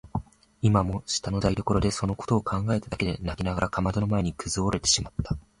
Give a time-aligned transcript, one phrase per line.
[0.63, 5.37] 今も下の台所でそのことを考えただけで泣きながらかまどの前にくずおれてしまった。